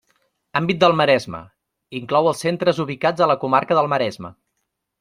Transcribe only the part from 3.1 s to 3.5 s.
a la